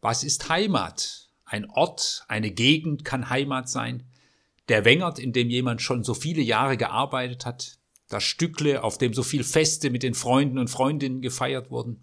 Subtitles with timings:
[0.00, 1.28] Was ist Heimat?
[1.44, 4.04] Ein Ort, eine Gegend kann Heimat sein.
[4.68, 7.78] Der Wengert, in dem jemand schon so viele Jahre gearbeitet hat.
[8.08, 12.00] Das Stückle, auf dem so viel Feste mit den Freunden und Freundinnen gefeiert wurden.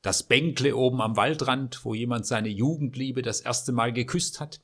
[0.00, 4.60] Das Bänkle oben am Waldrand, wo jemand seine Jugendliebe das erste Mal geküsst hat.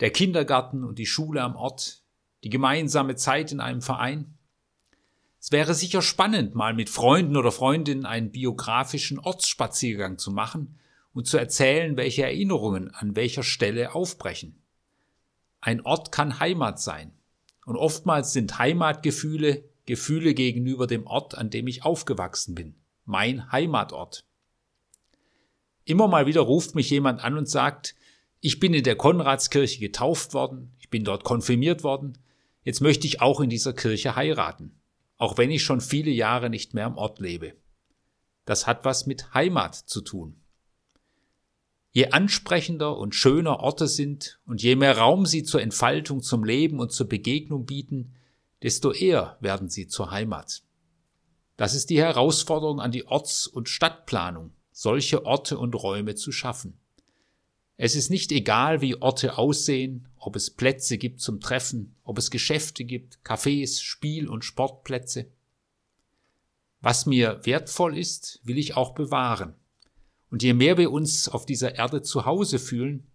[0.00, 2.02] Der Kindergarten und die Schule am Ort.
[2.44, 4.36] Die gemeinsame Zeit in einem Verein.
[5.40, 10.78] Es wäre sicher spannend, mal mit Freunden oder Freundinnen einen biografischen Ortsspaziergang zu machen
[11.16, 14.62] und zu erzählen, welche Erinnerungen an welcher Stelle aufbrechen.
[15.60, 17.12] Ein Ort kann Heimat sein.
[17.64, 22.74] Und oftmals sind Heimatgefühle Gefühle gegenüber dem Ort, an dem ich aufgewachsen bin.
[23.04, 24.24] Mein Heimatort.
[25.84, 27.94] Immer mal wieder ruft mich jemand an und sagt,
[28.40, 32.18] ich bin in der Konradskirche getauft worden, ich bin dort konfirmiert worden,
[32.64, 34.76] jetzt möchte ich auch in dieser Kirche heiraten
[35.18, 37.54] auch wenn ich schon viele Jahre nicht mehr am Ort lebe.
[38.44, 40.40] Das hat was mit Heimat zu tun.
[41.96, 46.78] Je ansprechender und schöner Orte sind und je mehr Raum sie zur Entfaltung, zum Leben
[46.78, 48.12] und zur Begegnung bieten,
[48.62, 50.62] desto eher werden sie zur Heimat.
[51.56, 56.78] Das ist die Herausforderung an die Orts- und Stadtplanung, solche Orte und Räume zu schaffen.
[57.78, 62.30] Es ist nicht egal, wie Orte aussehen, ob es Plätze gibt zum Treffen, ob es
[62.30, 65.30] Geschäfte gibt, Cafés, Spiel- und Sportplätze.
[66.82, 69.54] Was mir wertvoll ist, will ich auch bewahren.
[70.36, 73.06] Und je mehr wir uns auf dieser Erde zu Hause fühlen,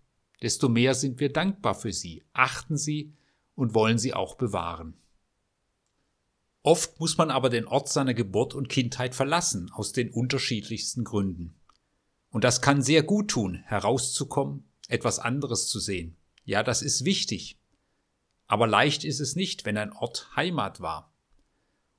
[0.41, 3.13] desto mehr sind wir dankbar für sie, achten sie
[3.53, 4.95] und wollen sie auch bewahren.
[6.63, 11.53] Oft muss man aber den Ort seiner Geburt und Kindheit verlassen, aus den unterschiedlichsten Gründen.
[12.31, 16.17] Und das kann sehr gut tun, herauszukommen, etwas anderes zu sehen.
[16.43, 17.59] Ja, das ist wichtig.
[18.47, 21.10] Aber leicht ist es nicht, wenn ein Ort Heimat war.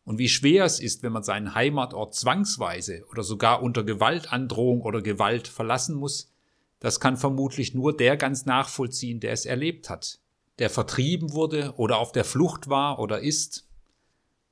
[0.04, 5.00] Und wie schwer es ist, wenn man seinen Heimatort zwangsweise oder sogar unter Gewaltandrohung oder
[5.00, 6.32] Gewalt verlassen muss,
[6.80, 10.18] das kann vermutlich nur der ganz nachvollziehen, der es erlebt hat,
[10.58, 13.68] der vertrieben wurde oder auf der Flucht war oder ist.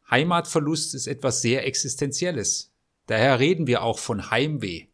[0.09, 2.73] Heimatverlust ist etwas sehr Existenzielles.
[3.07, 4.87] Daher reden wir auch von Heimweh,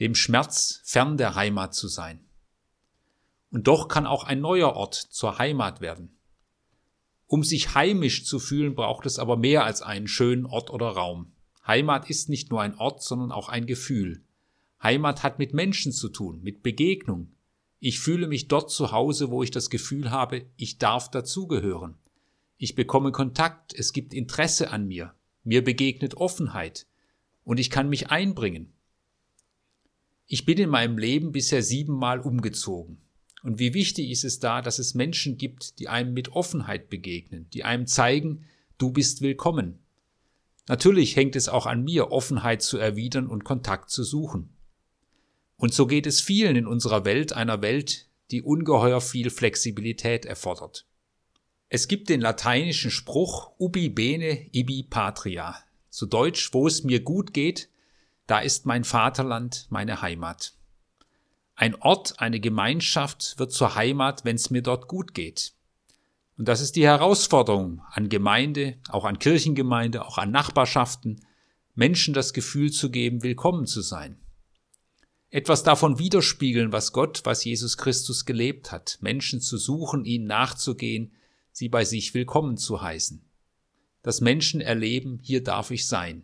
[0.00, 2.24] dem Schmerz, fern der Heimat zu sein.
[3.50, 6.17] Und doch kann auch ein neuer Ort zur Heimat werden.
[7.28, 11.30] Um sich heimisch zu fühlen, braucht es aber mehr als einen schönen Ort oder Raum.
[11.66, 14.22] Heimat ist nicht nur ein Ort, sondern auch ein Gefühl.
[14.82, 17.30] Heimat hat mit Menschen zu tun, mit Begegnung.
[17.80, 21.98] Ich fühle mich dort zu Hause, wo ich das Gefühl habe, ich darf dazugehören.
[22.56, 25.14] Ich bekomme Kontakt, es gibt Interesse an mir,
[25.44, 26.86] mir begegnet Offenheit
[27.44, 28.72] und ich kann mich einbringen.
[30.26, 33.02] Ich bin in meinem Leben bisher siebenmal umgezogen.
[33.42, 37.48] Und wie wichtig ist es da, dass es Menschen gibt, die einem mit Offenheit begegnen,
[37.52, 38.44] die einem zeigen,
[38.78, 39.78] du bist willkommen.
[40.66, 44.50] Natürlich hängt es auch an mir, Offenheit zu erwidern und Kontakt zu suchen.
[45.56, 50.86] Und so geht es vielen in unserer Welt, einer Welt, die ungeheuer viel Flexibilität erfordert.
[51.70, 55.56] Es gibt den lateinischen Spruch ubi bene ibi patria.
[55.90, 57.68] Zu Deutsch, wo es mir gut geht,
[58.26, 60.54] da ist mein Vaterland meine Heimat.
[61.60, 65.54] Ein Ort, eine Gemeinschaft wird zur Heimat, wenn es mir dort gut geht.
[66.36, 71.26] Und das ist die Herausforderung an Gemeinde, auch an Kirchengemeinde, auch an Nachbarschaften,
[71.74, 74.20] Menschen das Gefühl zu geben, willkommen zu sein.
[75.30, 81.10] Etwas davon widerspiegeln, was Gott, was Jesus Christus gelebt hat, Menschen zu suchen, ihnen nachzugehen,
[81.50, 83.20] sie bei sich willkommen zu heißen.
[84.04, 86.22] Dass Menschen erleben, hier darf ich sein.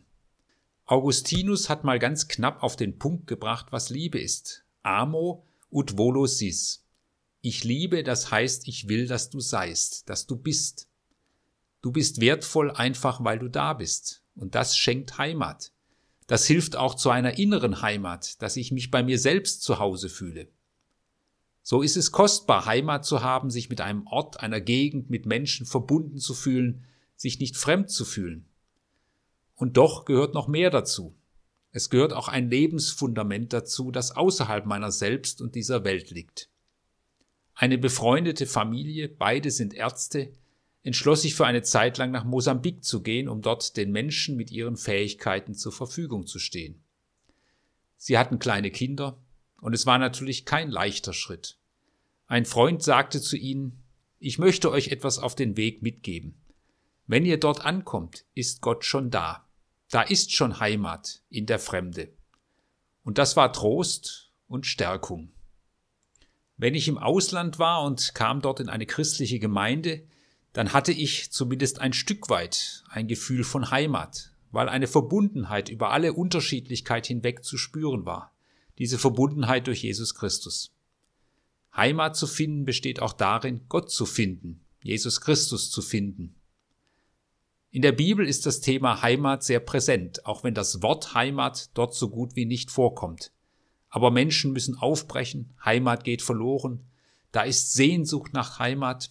[0.85, 4.64] Augustinus hat mal ganz knapp auf den Punkt gebracht, was Liebe ist.
[4.85, 6.85] Amo ut volo sis.
[7.41, 10.89] Ich liebe, das heißt, ich will, dass du seist, dass du bist.
[11.83, 14.23] Du bist wertvoll einfach, weil du da bist.
[14.35, 15.73] Und das schenkt Heimat.
[16.27, 20.09] Das hilft auch zu einer inneren Heimat, dass ich mich bei mir selbst zu Hause
[20.09, 20.49] fühle.
[21.63, 25.67] So ist es kostbar, Heimat zu haben, sich mit einem Ort, einer Gegend, mit Menschen
[25.67, 26.85] verbunden zu fühlen,
[27.17, 28.47] sich nicht fremd zu fühlen.
[29.55, 31.15] Und doch gehört noch mehr dazu.
[31.77, 36.49] Es gehört auch ein Lebensfundament dazu, das außerhalb meiner selbst und dieser Welt liegt.
[37.53, 40.33] Eine befreundete Familie, beide sind Ärzte,
[40.85, 44.53] entschloss sich für eine Zeit lang nach Mosambik zu gehen, um dort den Menschen mit
[44.53, 46.81] ihren Fähigkeiten zur Verfügung zu stehen.
[47.97, 49.19] Sie hatten kleine Kinder,
[49.61, 51.59] und es war natürlich kein leichter Schritt.
[52.29, 53.83] Ein Freund sagte zu ihnen,
[54.21, 56.37] ich möchte euch etwas auf den Weg mitgeben.
[57.09, 59.44] Wenn ihr dort ankommt, ist Gott schon da.
[59.95, 62.09] Da ist schon Heimat in der Fremde.
[63.05, 65.31] Und das war Trost und Stärkung.
[66.57, 70.03] Wenn ich im Ausland war und kam dort in eine christliche Gemeinde,
[70.53, 75.93] dann hatte ich zumindest ein Stück weit ein Gefühl von Heimat, weil eine Verbundenheit über
[75.93, 78.35] alle Unterschiedlichkeit hinweg zu spüren war.
[78.79, 80.75] diese Verbundenheit durch Jesus Christus.
[81.77, 86.35] Heimat zu finden besteht auch darin, Gott zu finden, Jesus Christus zu finden.
[87.75, 91.93] In der Bibel ist das Thema Heimat sehr präsent, auch wenn das Wort Heimat dort
[91.93, 93.33] so gut wie nicht vorkommt.
[93.89, 96.85] Aber Menschen müssen aufbrechen, Heimat geht verloren,
[97.33, 99.11] da ist Sehnsucht nach Heimat.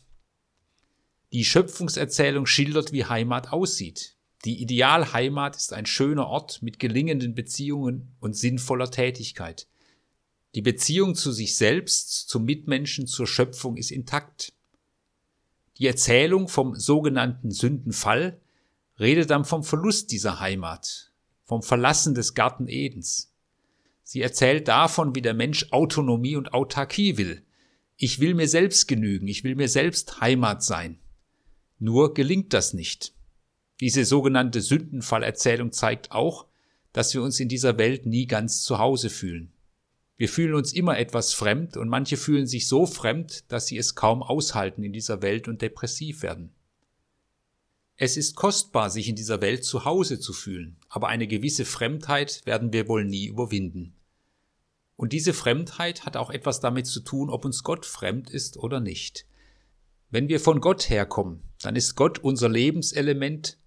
[1.34, 4.16] Die Schöpfungserzählung schildert, wie Heimat aussieht.
[4.46, 9.68] Die Idealheimat ist ein schöner Ort mit gelingenden Beziehungen und sinnvoller Tätigkeit.
[10.56, 14.54] Die Beziehung zu sich selbst, zum Mitmenschen, zur Schöpfung ist intakt.
[15.80, 18.40] Die Erzählung vom sogenannten Sündenfall
[19.00, 21.12] redet dann vom Verlust dieser Heimat,
[21.44, 23.34] vom Verlassen des Garten Edens.
[24.04, 27.44] Sie erzählt davon, wie der Mensch Autonomie und Autarkie will.
[27.98, 31.00] Ich will mir selbst genügen, ich will mir selbst Heimat sein.
[31.80, 33.14] Nur gelingt das nicht.
[33.80, 36.48] Diese sogenannte Sündenfallerzählung zeigt auch,
[36.92, 39.52] dass wir uns in dieser Welt nie ganz zu Hause fühlen.
[40.16, 43.96] Wir fühlen uns immer etwas fremd und manche fühlen sich so fremd, dass sie es
[43.96, 46.54] kaum aushalten in dieser Welt und depressiv werden.
[47.96, 52.42] Es ist kostbar, sich in dieser Welt zu Hause zu fühlen, aber eine gewisse Fremdheit
[52.46, 53.96] werden wir wohl nie überwinden.
[54.96, 58.80] Und diese Fremdheit hat auch etwas damit zu tun, ob uns Gott fremd ist oder
[58.80, 59.26] nicht.
[60.10, 63.58] Wenn wir von Gott herkommen, dann ist Gott unser Lebenselement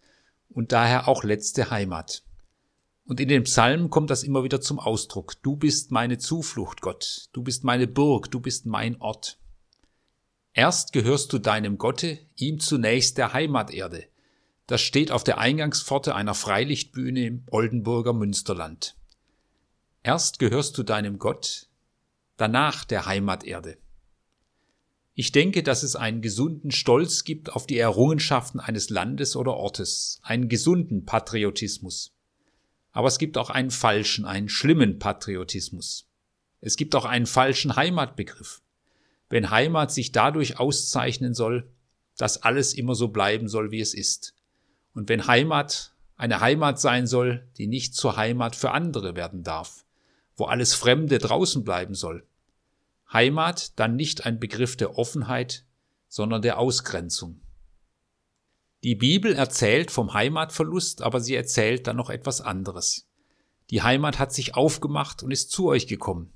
[0.48, 2.22] und daher auch letzte Heimat.
[3.04, 5.40] Und in den Psalmen kommt das immer wieder zum Ausdruck.
[5.42, 7.28] Du bist meine Zuflucht, Gott.
[7.32, 8.30] Du bist meine Burg.
[8.32, 9.38] Du bist mein Ort.
[10.52, 14.06] Erst gehörst du deinem Gotte, ihm zunächst der Heimaterde.
[14.66, 18.96] Das steht auf der Eingangspforte einer Freilichtbühne im Oldenburger Münsterland.
[20.02, 21.68] Erst gehörst du deinem Gott,
[22.36, 23.78] danach der Heimaterde.
[25.14, 30.20] Ich denke, dass es einen gesunden Stolz gibt auf die Errungenschaften eines Landes oder Ortes,
[30.22, 32.12] einen gesunden Patriotismus.
[32.92, 36.08] Aber es gibt auch einen falschen, einen schlimmen Patriotismus.
[36.60, 38.62] Es gibt auch einen falschen Heimatbegriff.
[39.30, 41.70] Wenn Heimat sich dadurch auszeichnen soll,
[42.18, 44.35] dass alles immer so bleiben soll, wie es ist.
[44.96, 49.84] Und wenn Heimat eine Heimat sein soll, die nicht zur Heimat für andere werden darf,
[50.36, 52.26] wo alles Fremde draußen bleiben soll.
[53.12, 55.66] Heimat dann nicht ein Begriff der Offenheit,
[56.08, 57.42] sondern der Ausgrenzung.
[58.84, 63.06] Die Bibel erzählt vom Heimatverlust, aber sie erzählt dann noch etwas anderes.
[63.68, 66.32] Die Heimat hat sich aufgemacht und ist zu euch gekommen.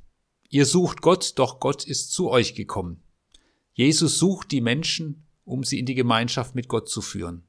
[0.51, 3.03] Ihr sucht Gott, doch Gott ist zu euch gekommen.
[3.73, 7.45] Jesus sucht die Menschen, um sie in die Gemeinschaft mit Gott zu führen,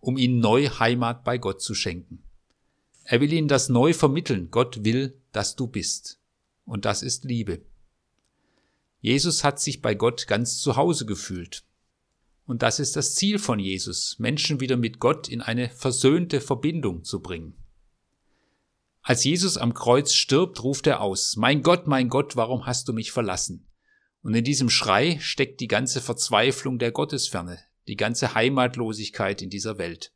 [0.00, 2.22] um ihnen neu Heimat bei Gott zu schenken.
[3.04, 4.50] Er will ihnen das neu vermitteln.
[4.50, 6.20] Gott will, dass du bist.
[6.64, 7.62] Und das ist Liebe.
[9.00, 11.64] Jesus hat sich bei Gott ganz zu Hause gefühlt.
[12.46, 17.04] Und das ist das Ziel von Jesus, Menschen wieder mit Gott in eine versöhnte Verbindung
[17.04, 17.54] zu bringen.
[19.02, 22.92] Als Jesus am Kreuz stirbt, ruft er aus, Mein Gott, mein Gott, warum hast du
[22.92, 23.68] mich verlassen?
[24.22, 29.78] Und in diesem Schrei steckt die ganze Verzweiflung der Gottesferne, die ganze Heimatlosigkeit in dieser
[29.78, 30.12] Welt.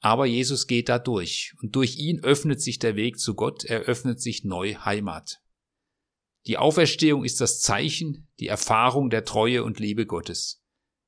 [0.00, 3.82] Aber Jesus geht da durch, und durch ihn öffnet sich der Weg zu Gott, er
[3.82, 5.42] öffnet sich neu Heimat.
[6.46, 10.62] Die Auferstehung ist das Zeichen, die Erfahrung der Treue und Liebe Gottes.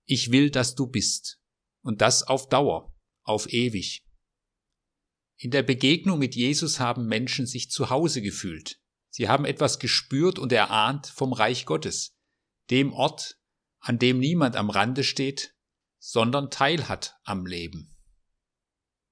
[0.05, 1.41] Ich will, dass du bist.
[1.81, 4.05] Und das auf Dauer, auf ewig.
[5.39, 8.79] In der Begegnung mit Jesus haben Menschen sich zu Hause gefühlt.
[9.09, 12.17] Sie haben etwas gespürt und erahnt vom Reich Gottes,
[12.71, 13.39] dem Ort,
[13.83, 15.55] an dem niemand am Rande steht,
[15.99, 17.95] sondern teilhat am Leben.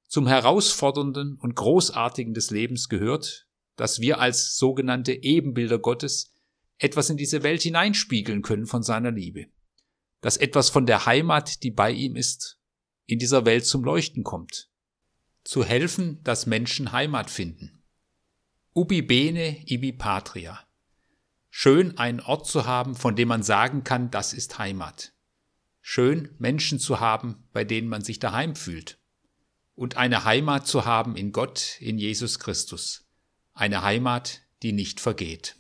[0.08, 3.46] Zum Herausfordernden und Großartigen des Lebens gehört,
[3.76, 6.32] dass wir als sogenannte Ebenbilder Gottes
[6.78, 9.48] etwas in diese Welt hineinspiegeln können von seiner Liebe
[10.20, 12.58] dass etwas von der Heimat, die bei ihm ist,
[13.06, 14.68] in dieser Welt zum Leuchten kommt.
[15.44, 17.82] Zu helfen, dass Menschen Heimat finden.
[18.74, 20.60] Ubi bene, ibi patria.
[21.50, 25.12] Schön, einen Ort zu haben, von dem man sagen kann, das ist Heimat.
[25.80, 28.98] Schön, Menschen zu haben, bei denen man sich daheim fühlt.
[29.74, 33.08] Und eine Heimat zu haben in Gott, in Jesus Christus.
[33.52, 35.59] Eine Heimat, die nicht vergeht.